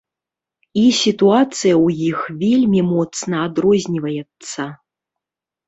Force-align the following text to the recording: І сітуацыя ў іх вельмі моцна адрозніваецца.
І 0.83 0.85
сітуацыя 0.99 1.75
ў 1.85 2.09
іх 2.09 2.19
вельмі 2.41 2.81
моцна 2.95 3.35
адрозніваецца. 3.53 4.63